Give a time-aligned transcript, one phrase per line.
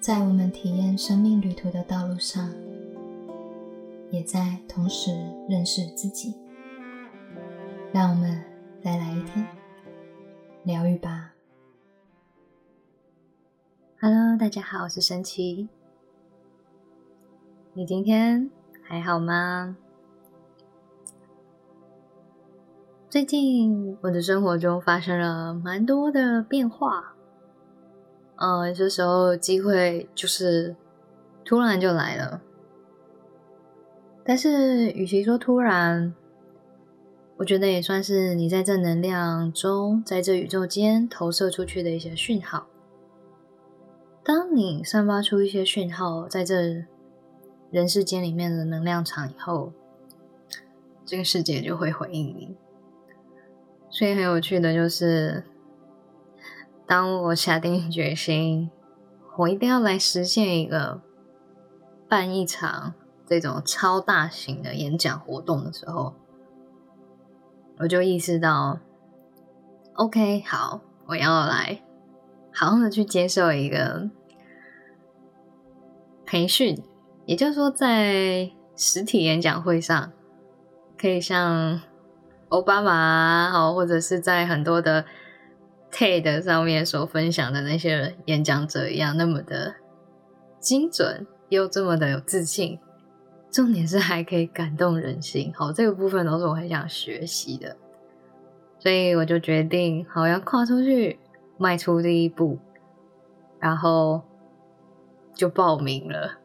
[0.00, 2.50] 在我们体验生命旅途的道路上，
[4.10, 5.10] 也在同时
[5.46, 6.34] 认识自己。
[7.92, 8.42] 让我们
[8.82, 9.46] 再来一天
[10.64, 11.34] 疗愈吧。
[14.00, 15.68] Hello，大家好，我是神奇。
[17.74, 18.50] 你今天
[18.82, 19.76] 还好吗？
[23.10, 27.14] 最近我的生活中发生了蛮多的变化。
[28.42, 30.74] 嗯，有些时候机会就是
[31.44, 32.40] 突然就来了，
[34.24, 36.14] 但是与其说突然，
[37.36, 42.66] 我觉得也算是你在正能量中，在这宇宙间投射出去的一些讯号。
[44.24, 46.86] 当你散发出一些讯号，在这
[47.70, 49.70] 人世间里面的能量场以后，
[51.04, 52.56] 这个世界就会回应你。
[53.90, 55.44] 所以很有趣的就是。
[56.90, 58.68] 当我下定决心，
[59.38, 61.00] 我一定要来实现一个
[62.08, 66.16] 办一场这种超大型的演讲活动的时候，
[67.78, 68.80] 我就意识到
[69.94, 71.80] ，OK，好，我要来
[72.52, 74.10] 好好的去接受一个
[76.26, 76.76] 培训，
[77.24, 80.10] 也就是说，在实体演讲会上，
[80.98, 81.80] 可以像
[82.48, 85.04] 奥巴马好，或者是在很多的。
[85.92, 89.74] TED 上面所分享的那些演讲者一样，那么的
[90.58, 92.78] 精准又这么的有自信，
[93.50, 95.52] 重点是还可以感动人心。
[95.54, 97.76] 好，这个部分都是我很想学习的，
[98.78, 101.18] 所以我就决定，好要跨出去，
[101.58, 102.58] 迈出第一步，
[103.58, 104.22] 然后
[105.34, 106.38] 就报名了，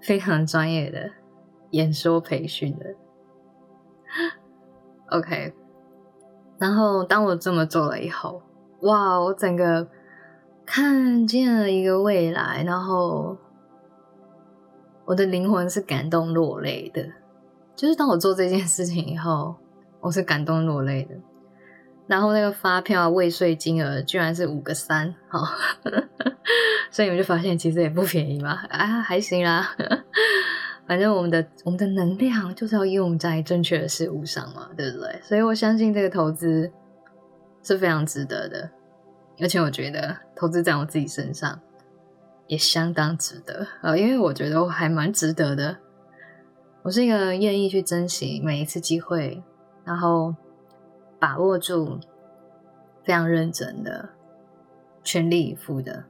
[0.00, 1.10] 非常专业的
[1.70, 2.94] 演说培训的。
[5.10, 5.52] OK。
[6.60, 8.42] 然后，当我这么做了以后，
[8.82, 9.18] 哇！
[9.18, 9.88] 我整个
[10.66, 13.38] 看见了一个未来，然后
[15.06, 17.02] 我的灵魂是感动落泪的。
[17.74, 19.56] 就是当我做这件事情以后，
[20.00, 21.14] 我是感动落泪的。
[22.06, 25.46] 然后那个发票未税金额居然是五个三，好，
[26.90, 29.74] 所以你们就发现其实也不便宜嘛，啊，还行啦。
[30.90, 35.20] 反正我们的我们的能量就是要用在正确的事物上嘛，对不对？
[35.22, 36.68] 所以我相信这个投资
[37.62, 38.68] 是非常值得的，
[39.40, 41.60] 而且我觉得投资在我自己身上
[42.48, 45.76] 也相当值得啊，因为我觉得我还蛮值得的。
[46.82, 49.44] 我是一个愿意去珍惜每一次机会，
[49.84, 50.34] 然后
[51.20, 52.00] 把握住，
[53.04, 54.08] 非常认真的、
[55.04, 56.02] 全力以赴的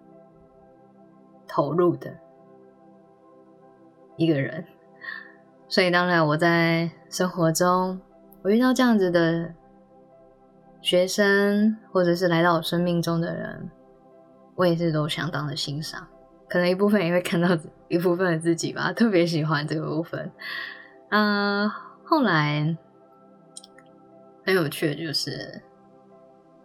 [1.46, 2.16] 投入的。
[4.20, 4.62] 一个人，
[5.66, 7.98] 所以当然我在生活中，
[8.42, 9.54] 我遇到这样子的
[10.82, 13.70] 学生，或者是来到我生命中的人，
[14.56, 16.06] 我也是都相当的欣赏。
[16.50, 17.48] 可能一部分也会看到
[17.88, 20.30] 一部分的自己吧，特别喜欢这个部分。
[21.08, 21.66] 嗯，
[22.04, 22.76] 后来
[24.44, 25.62] 很有趣的就是，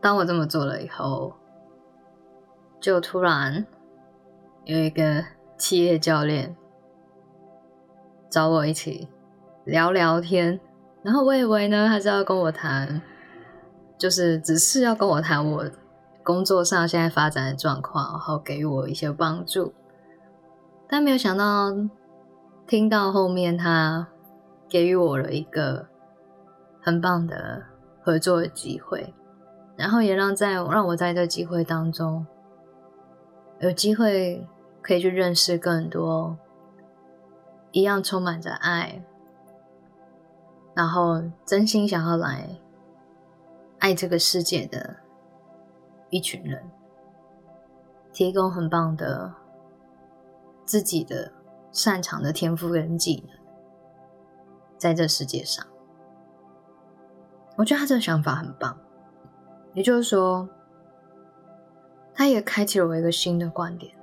[0.02, 1.34] 当我这么做了以后，
[2.82, 3.66] 就突然
[4.66, 5.24] 有一个
[5.58, 6.54] 企业教练。
[8.36, 9.08] 找我一起
[9.64, 10.60] 聊聊天，
[11.04, 13.02] 然后我以为呢，他是要跟我谈，
[13.98, 15.66] 就是只是要跟我谈我
[16.22, 19.74] 工作上现在发展的状况，然后给予我一些帮助。
[20.90, 21.74] 但没有想到，
[22.68, 24.06] 听到后面他
[24.68, 25.88] 给予我了一个
[26.82, 27.64] 很棒的
[28.04, 29.14] 合作的机会，
[29.78, 32.28] 然后也让在让我在这机会当中
[33.62, 34.46] 有机会
[34.82, 36.38] 可以去认识更多。
[37.76, 39.04] 一样充满着爱，
[40.74, 42.58] 然后真心想要来
[43.80, 44.96] 爱这个世界的
[46.10, 46.72] 一群人，
[48.14, 49.34] 提供很棒的
[50.64, 51.34] 自己的
[51.74, 53.38] 擅长的天赋跟技能，
[54.78, 55.68] 在这世界上，
[57.58, 58.80] 我觉得他这个想法很棒。
[59.74, 60.48] 也就是说，
[62.14, 63.94] 他也开启了我一个新的观点。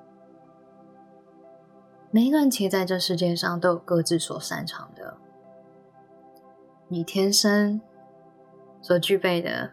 [2.14, 5.16] 每一个人其实在这世界上都有各自所擅长的，
[6.88, 7.80] 你天生
[8.82, 9.70] 所具备的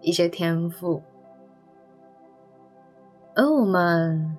[0.00, 1.02] 一些天赋，
[3.34, 4.34] 而我们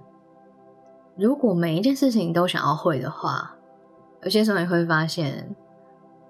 [1.16, 3.56] 如果每一件事情都想要会的话，
[4.24, 5.56] 有些时候你会发现，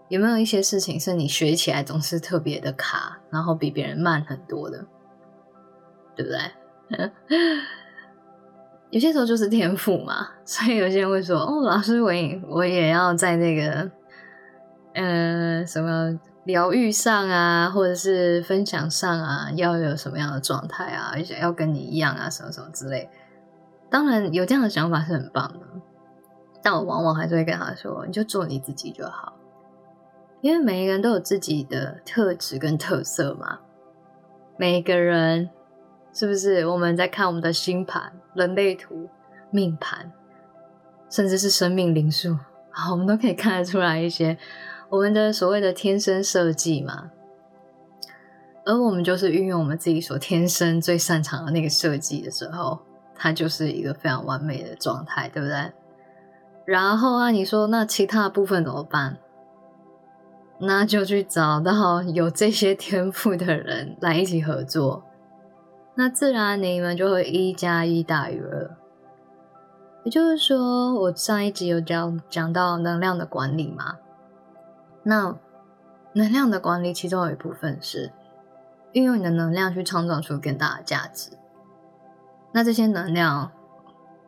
[0.09, 4.85] 有没有一些事情是你学起来总是特别的卡，然后比别人慢很多的，
[6.17, 7.11] 对不对？
[8.93, 13.89] 有些时候就是天赋嘛， 所以有些人会说：“哦，老师，我也我也要在那个，
[14.93, 23.09] 嗯，什么疗愈上啊，或者是分享上啊，要有什么样的状态啊，而且要跟你一样啊，什么什么之类。”
[23.89, 25.65] 当然有这样的想法是很棒的，
[26.61, 29.33] 但我往往还是会跟他说：“你就做你自己就好。”
[30.41, 33.57] 因为每一个人都有自己的特质跟特色嘛。
[34.55, 35.49] 每一个人
[36.13, 39.09] 是不是我们在看我们的星盘、人类图、
[39.49, 40.11] 命盘，
[41.09, 42.37] 甚至是生命灵数，
[42.69, 44.37] 好，我们都可以看得出来一些
[44.89, 47.09] 我们的所谓的天生设计嘛。
[48.65, 52.79] 而我们就是运用我们自己所天生最擅长的那个设计的时候，
[53.15, 55.73] 它就是一个非常完美的状态，对不对？
[56.65, 59.17] 然后啊，你说那其他部分怎么办？
[60.59, 65.03] 那就去找到有这些天赋的人来一起合作，
[65.95, 68.75] 那自然你们就会一加一大于二。
[70.03, 73.97] 也就是说，我上一集有讲讲到能量的管理嘛？
[75.03, 75.37] 那
[76.13, 78.11] 能量的管理其中有一部分是
[78.91, 81.37] 运用你的能量去创造出更大的价值。
[82.51, 83.51] 那这些能量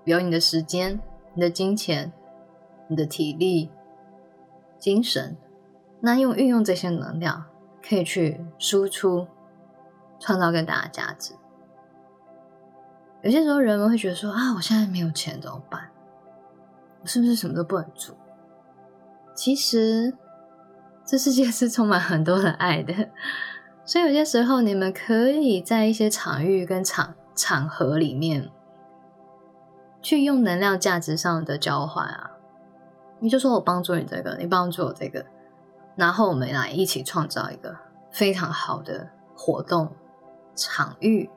[0.03, 0.99] 有你的时间、
[1.33, 2.11] 你的金钱、
[2.87, 3.69] 你的体力、
[4.79, 5.35] 精神。
[5.99, 7.45] 那用运用这些能量，
[7.87, 9.27] 可以去输出，
[10.19, 11.33] 创造更大的价值。
[13.25, 15.89] 有些时候人们会觉得说啊，我现在没有钱怎么办？
[17.01, 18.15] 我是不是什么都不能做？
[19.33, 20.15] 其实
[21.03, 22.93] 这世界是充满很多的爱的，
[23.83, 28.51] 所以有些时候你们可以在一些场域跟场场合里面，
[30.03, 32.29] 去用能量价值上的交换啊。
[33.17, 35.25] 你就说我帮助你这个，你帮助我这个。
[35.95, 37.75] 然后我们来一起创造一个
[38.11, 39.91] 非常好的活动
[40.55, 41.27] 场域，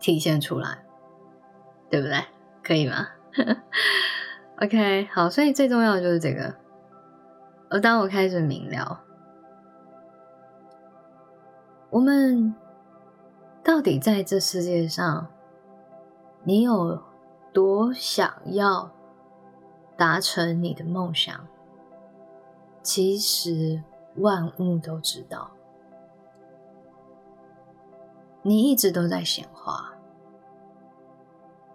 [0.00, 0.78] 体现出来，
[1.88, 2.24] 对不对？
[2.62, 3.06] 可以吗
[4.60, 6.54] ？OK，好，所以最重要的就是这个。
[7.68, 9.00] 而当我开始明了，
[11.90, 12.54] 我们
[13.62, 15.28] 到底在这世界上，
[16.42, 17.00] 你有
[17.52, 18.90] 多想要？
[19.96, 21.46] 达成你的梦想，
[22.80, 23.82] 其实
[24.16, 25.50] 万物都知道。
[28.42, 29.92] 你一直都在显化。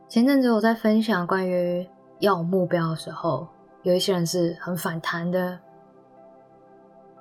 [0.08, 1.88] 前阵子我在分享关于
[2.20, 3.48] 要目标的时候，
[3.84, 5.60] 有一些人是很反弹的，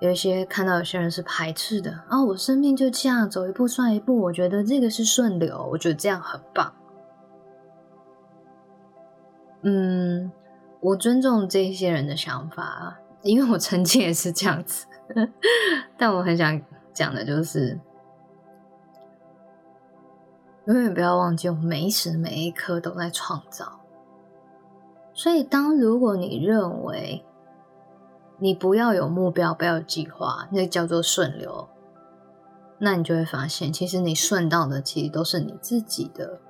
[0.01, 1.91] 有一些看到有些人是排斥的。
[2.09, 6.73] 啊，我生命就这样走一步算一步，我觉得这个是顺流，我觉得这样很棒。
[9.63, 10.33] 嗯。
[10.81, 14.85] 我尊重这些人的想法，因为我曾经也是这样子。
[15.97, 16.61] 但我很想
[16.93, 17.81] 讲的就是，
[20.67, 23.81] 永远不要忘记，我们每一时每一刻都在创造。
[25.13, 27.25] 所以，当如果你认为
[28.39, 31.69] 你不要有目标，不要有计划，那叫做顺流，
[32.79, 36.41] 那你就会发现，其实你顺到的，其实都是你自己的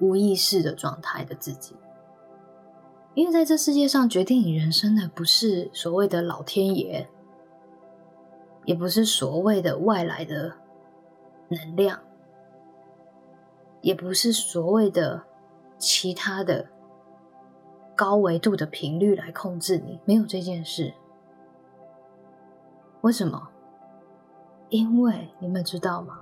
[0.00, 1.76] 无意识的状态的自己。
[3.14, 7.06] 因为在这世界上，决定你人生的不是所谓的老天爷，
[8.64, 10.54] 也不是所谓的外来的
[11.48, 11.98] 能量，
[13.80, 15.22] 也不是所谓的
[15.78, 16.66] 其他的
[17.96, 20.94] 高维度的频率来控制你，没有这件事。
[23.00, 23.48] 为什么？
[24.68, 26.20] 因为你们知道吗？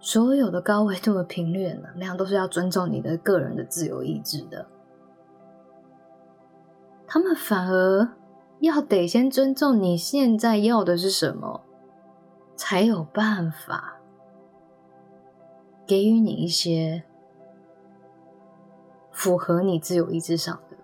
[0.00, 4.66] 所有的高维度的频率能量都是要尊重你的个人的自由意志的，
[7.06, 8.08] 他们反而
[8.60, 11.62] 要得先尊重你现在要的是什么，
[12.54, 13.97] 才有办法
[15.88, 17.02] 给予你一些
[19.10, 20.76] 符合你自由意志上的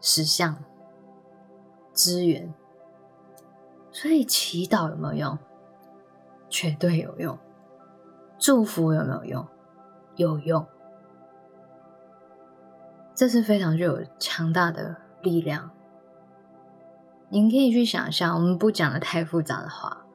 [0.00, 0.56] 实相
[1.92, 2.54] 资源。
[3.92, 5.38] 所以祈祷有没有用？
[6.48, 7.38] 绝对有用，
[8.38, 9.46] 祝福有没有用？
[10.16, 10.66] 有用，
[13.14, 15.70] 这是非常具有强大的力量。
[17.28, 20.06] 您可以去想象，我们不讲的太复杂的话，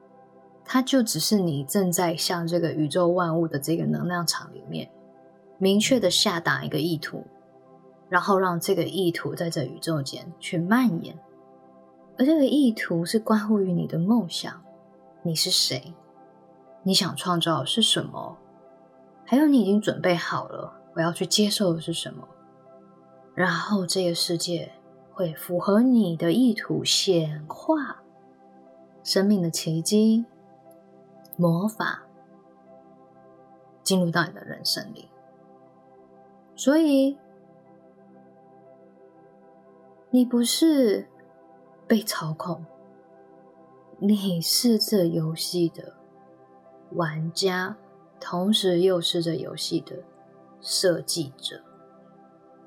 [0.64, 4.90] 它就只是你正在向这个宇宙万物的这个能量场里面，
[5.58, 7.24] 明确的下达一个意图，
[8.08, 11.16] 然后让这个意图在这宇宙间去蔓延，
[12.16, 14.62] 而这个意图是关乎于你的梦想，
[15.22, 15.94] 你是谁？
[16.82, 18.36] 你想创造是什么？
[19.26, 22.26] 还有，你已经准备好了，我要去接受的是什么？
[23.34, 24.70] 然后，这个世界
[25.12, 28.02] 会符合你的意图显化
[29.02, 30.24] 生命的奇迹、
[31.36, 32.02] 魔法，
[33.82, 35.08] 进入到你的人生里。
[36.56, 37.18] 所以，
[40.10, 41.08] 你不是
[41.86, 42.64] 被操控，
[43.98, 45.94] 你是这游戏的。
[46.92, 47.76] 玩家，
[48.20, 49.96] 同时又是这游戏的
[50.60, 51.60] 设计者。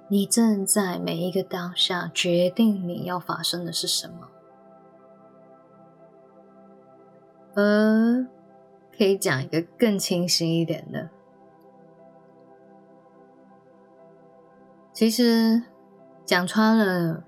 [0.09, 4.27] 你正在每一个当下决定你要发生的是什么。
[7.55, 8.27] 而，
[8.97, 11.09] 可以讲一个更清晰一点的。
[14.91, 15.61] 其实
[16.25, 17.23] 讲穿了，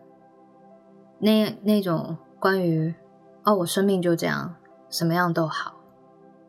[1.20, 2.96] 那那种关于
[3.44, 4.56] 哦，我生命就这样，
[4.90, 5.76] 什么样都好，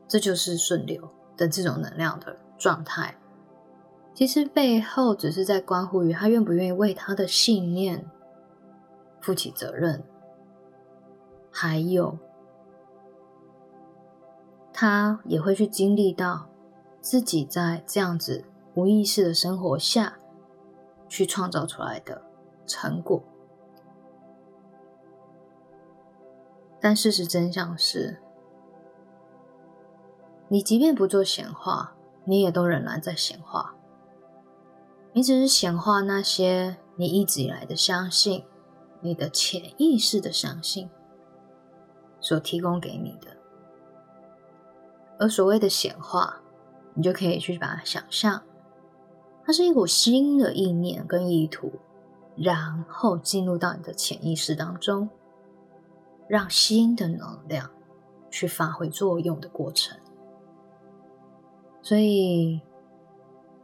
[0.08, 3.16] 这就是顺流的这种能量的状态。
[4.14, 8.10] 其实背后只是在关乎于他愿不愿意为他的信念
[9.20, 10.02] 负起责任，
[11.50, 12.18] 还有
[14.80, 16.49] 他也会去经历到
[17.02, 20.16] 自己在这样子无意识的生活下
[21.06, 22.22] 去创造出来的
[22.66, 23.22] 成果。
[26.80, 28.22] 但事实真相是，
[30.49, 31.94] 你即便不做显化，
[32.25, 33.75] 你也都仍然在显化。
[35.12, 38.46] 你只是显化那些你一直以来的相信，
[39.02, 40.88] 你的潜意识的相信
[42.18, 43.37] 所提供给你的。
[45.20, 46.40] 而所谓的显化，
[46.94, 48.42] 你就可以去把它想象，
[49.44, 51.70] 它是一股新的意念跟意图，
[52.34, 55.08] 然后进入到你的潜意识当中，
[56.26, 57.70] 让新的能量
[58.30, 59.96] 去发挥作用的过程。
[61.80, 62.60] 所以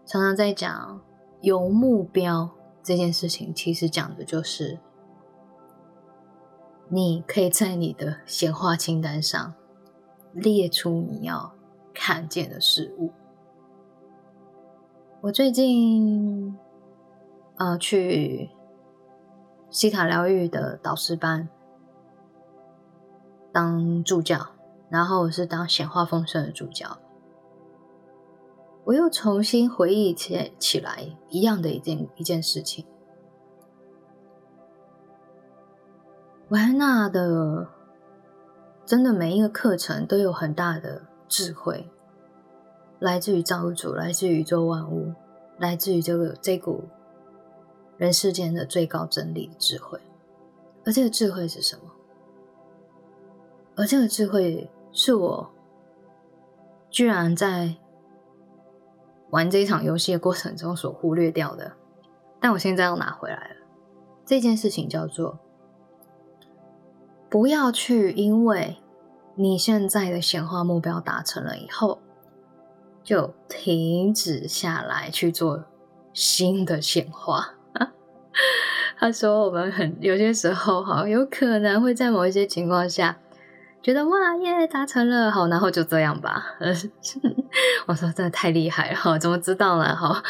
[0.05, 1.01] 常常在讲。
[1.43, 2.51] 有目标
[2.83, 4.81] 这件事情，其实讲的就是
[6.89, 9.55] 你可以在你的显化清单上
[10.37, 11.53] 列出你要
[11.95, 13.11] 看见的事物。
[15.23, 16.57] 我最近
[17.57, 18.51] 呃去
[19.71, 21.49] 西塔疗愈的导师班
[23.51, 24.49] 当助教，
[24.89, 26.99] 然后我是当显化丰盛的助教。
[28.85, 32.87] 我又重新回忆起起来一样的一件一件事情。
[36.51, 37.67] 维安娜的
[38.87, 41.91] 真的每一个课程都有很大的智慧，
[43.01, 45.13] 来自于造物主，来自于宇宙万物，
[45.59, 46.85] 来自于这个这股
[47.99, 49.99] 人世间的最高真理的智慧。
[50.85, 51.83] 而这个智慧是什么？
[53.75, 55.51] 而这个智慧是我
[56.89, 57.75] 居然在。
[59.31, 61.73] 玩这一场游戏的过程中所忽略掉的，
[62.41, 63.57] 但我现在要拿回来了。
[64.25, 65.41] 这件事情叫做：
[67.37, 68.79] 不要去因为
[69.35, 72.01] 你现在的显化目标达成了以后，
[73.05, 75.63] 就停止下来去做
[76.15, 77.51] 新的显化。
[78.97, 83.19] 他说：“我们很有些时候，哈，有可能会在某一些情况下。”
[83.85, 86.43] 觉得哇耶达成了好，然后就这样吧。
[87.85, 89.95] 我说真的太厉害了，怎么知道呢？
[89.95, 90.23] 哈，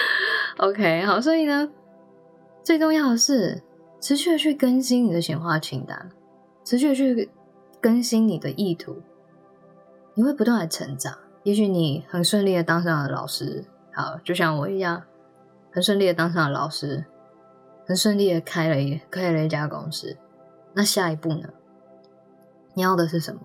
[0.56, 1.68] OK，好，所以呢，
[2.62, 3.62] 最重要的是
[4.00, 6.08] 持续的去更新你的显化清单，
[6.64, 7.30] 持续去
[7.80, 9.02] 更新你的意图，
[10.14, 11.18] 你会不断的成长。
[11.42, 15.02] 也许你很顺利的当上了老师，好，就像我一样，
[15.70, 17.04] 很顺利的当上了老师，
[17.86, 20.16] 很顺利的开了一开了一家公司。
[20.72, 21.50] 那下一步呢？
[22.72, 23.42] 你要的是什么？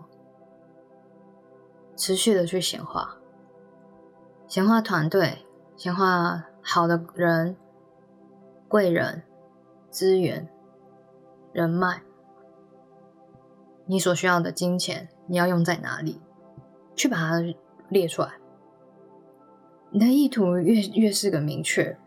[1.97, 3.17] 持续的去显化，
[4.47, 5.45] 显化团队，
[5.75, 7.57] 显化好的人、
[8.69, 9.23] 贵人、
[9.91, 10.47] 资源、
[11.51, 12.01] 人脉。
[13.89, 16.21] 你所需要的金钱，你要用在哪里？
[16.95, 17.41] 去把它
[17.89, 18.33] 列出来。
[19.89, 21.97] 你的意图越越是个明确，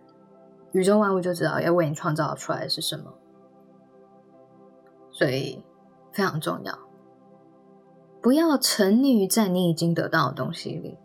[0.71, 3.13] 宇宙万物就知道要为你创造出来是什么。
[5.11, 5.65] 所以
[6.13, 6.79] 非常重要。
[8.23, 10.97] 不要沉溺于在你已经得到的东西里，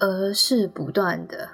[0.00, 1.48] 而是不断的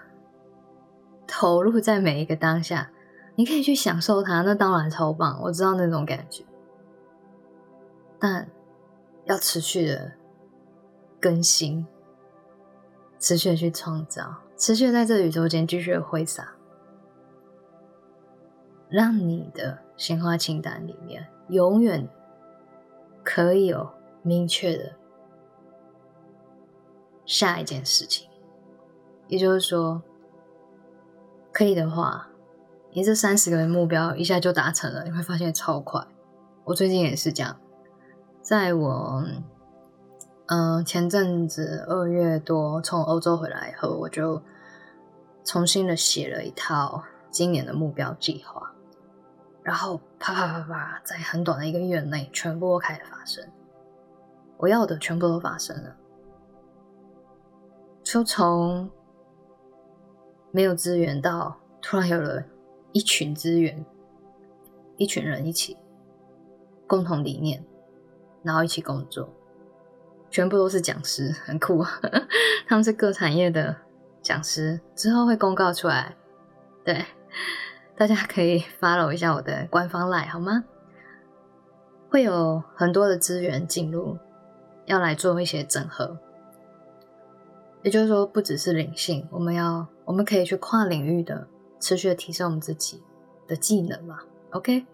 [1.26, 2.90] 投入在每一个当下。
[3.34, 5.38] 你可以去享受它，那当然超棒。
[5.42, 6.44] 我知道那种感觉，
[8.20, 8.48] 但
[9.24, 10.12] 要持续的
[11.20, 11.86] 更新，
[13.18, 16.52] 持续的去创造，持续的在这宇宙间继续的挥洒，
[18.88, 22.08] 让你的鲜花清单里面永远。
[23.22, 23.88] 可以有
[24.22, 24.96] 明确的
[27.26, 28.26] 下一件事情，
[29.28, 30.02] 也就是说，
[31.52, 32.30] 可以的话，
[32.92, 36.02] 你这三十个目标一下就达成了，你会发现超快。
[36.64, 37.60] 我最近也是这样，
[38.42, 39.24] 在我
[40.46, 44.42] 嗯前阵子二月多从欧洲回来以后，我就
[45.44, 48.72] 重新的写了一套今年的目标计划。
[49.62, 53.46] 然后啪啪啪啪，在很短的一个月内，全部都开始发生。
[54.56, 55.96] 我要的全部都发生了。
[58.02, 58.90] 就从
[60.50, 62.42] 没有资源到突然有了
[62.92, 63.84] 一群资源，
[64.96, 65.76] 一群人一起
[66.86, 67.62] 共同理念，
[68.42, 69.28] 然后一起工作，
[70.30, 71.84] 全部都是讲师，很酷。
[72.66, 73.76] 他们是各产业的
[74.22, 76.16] 讲师，之后会公告出来。
[76.84, 77.04] 对，
[77.96, 80.64] 大家可以 follow 一下我的官方 line 好吗？
[82.08, 84.18] 会有很多的资源进入，
[84.86, 86.18] 要来做一些整合。
[87.82, 91.46] 也就是说，不只是灵性，我们要我们可以去跨领域的
[91.78, 93.02] 持续的提升我们自己
[93.46, 94.18] 的技能嘛
[94.50, 94.84] ？OK，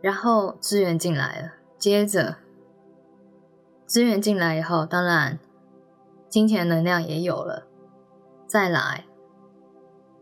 [0.00, 2.36] 然后资源进来了，接着
[3.86, 5.38] 资源进来以后，当然
[6.28, 7.66] 金钱能量也有了，
[8.46, 9.06] 再来，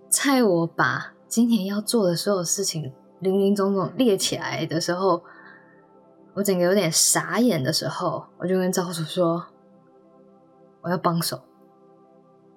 [0.09, 5.23] 在我把今年要做的所有事情零零总总列起来的时候，
[6.35, 9.47] 我整个有点傻眼的时候，我就跟赵叔说，
[10.83, 11.41] 我要帮手。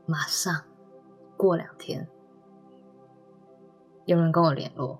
[0.07, 0.61] 马上
[1.35, 2.07] 过两天，
[4.05, 4.99] 有人跟我联络，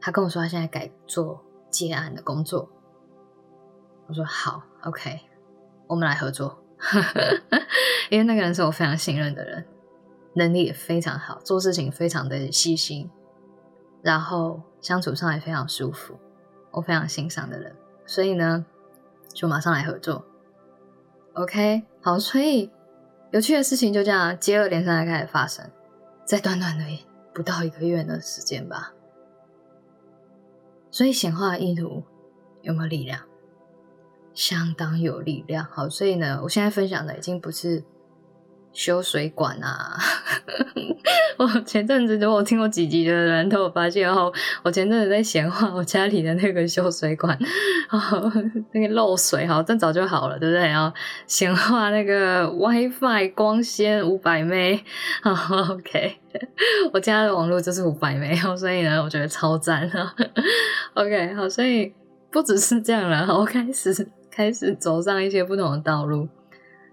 [0.00, 2.70] 他跟我说他现在改做接案的工作。
[4.06, 5.20] 我说好，OK，
[5.86, 6.62] 我们来合作。
[8.10, 9.66] 因为那个人是我非常信任的人，
[10.34, 13.10] 能力也非常好，做事情非常的细心，
[14.02, 16.18] 然后相处上也非常舒服，
[16.70, 17.74] 我非常欣赏的人，
[18.06, 18.64] 所以呢，
[19.34, 20.24] 就马上来合作。
[21.34, 22.70] OK，好，所以。
[23.32, 25.68] 有趣的事情就这样接二连三的开始发生，
[26.24, 26.84] 在短短的
[27.34, 28.92] 不到一个月的时间吧。
[30.92, 32.04] 所以显化的意图
[32.62, 33.20] 有没有力量？
[34.36, 35.64] 相当有力量。
[35.64, 37.82] 好，所以呢，我现在分享的已经不是。
[38.76, 39.96] 修水管啊！
[41.38, 44.30] 我前阵子如果听过几集的人都有发现哦，
[44.62, 47.34] 我前阵子在闲话我家里的那个修水管，
[47.88, 48.30] 哦，
[48.72, 50.60] 那个漏水哈，但早就好了，对不对？
[50.60, 50.94] 然后
[51.26, 54.76] 闲话那个 WiFi 光纤五百 m
[55.22, 56.18] 好 OK，
[56.92, 60.14] 我家的网络就是五百 m 所以呢，我觉得超赞啊。
[60.92, 61.94] OK，好，所以
[62.30, 63.94] 不只是这样了，我开始
[64.36, 66.28] 开始走上一些不同的道路。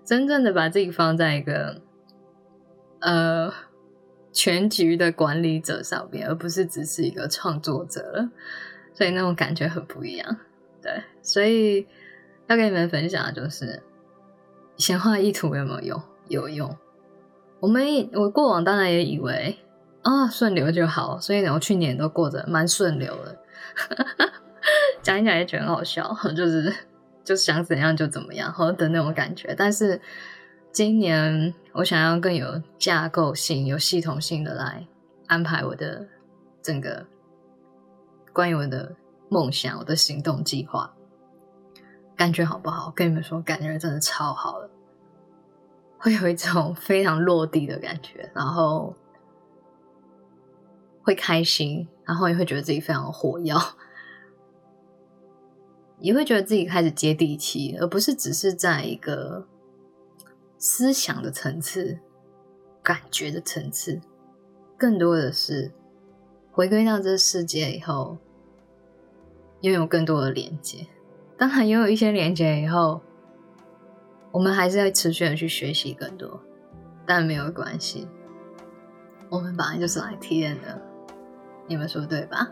[0.06, 1.82] 真正的把自己放在一个
[3.02, 3.54] 呃
[4.32, 8.30] 全局的管理者上边，而不是只是一个创作者了，
[8.94, 10.38] 所以那种感觉很不一样。
[10.82, 11.86] 对，所以
[12.48, 13.84] 要跟你们分享的就是
[14.78, 16.02] 显化意图有没有用？
[16.30, 16.78] 有用。
[17.60, 19.58] 我们我过往当然也以为
[20.02, 23.38] 啊顺流就好，所以呢，我去年都过得蛮顺流的。
[25.04, 26.74] 讲一讲也觉得很好笑，就是。
[27.24, 29.56] 就想怎样就怎么样，或的那种感觉。
[29.56, 30.02] 但是
[30.72, 34.86] 今年我想要更有架构性、有系统性的来
[35.28, 36.08] 安排我的
[36.62, 37.06] 整个
[38.34, 38.96] 关于我的
[39.30, 40.94] 梦想、我的行动计划，
[42.16, 42.92] 感觉好不好？
[42.96, 44.70] 跟你们说，感觉真的超好了，
[45.98, 48.96] 会有一种 非常落地的感觉，然后
[51.02, 53.58] 会开心，然后也会觉得自己非常火药。
[56.04, 59.48] 也会觉得自己开始接地气，而不是只是在一个
[60.58, 61.98] 思想的层次、
[62.84, 64.02] 感觉的层次，
[64.78, 65.72] 更多的是
[66.52, 68.18] 回归到这世界以后，
[69.62, 70.86] 拥有更多的连接。
[71.38, 73.00] 当然，拥有一些连接以后，
[74.34, 76.38] 我们还是要持续的去学习更多，
[77.06, 78.06] 但没有关系，
[79.30, 80.82] 我们本来就是来体验的，
[81.66, 82.52] 你们说对吧？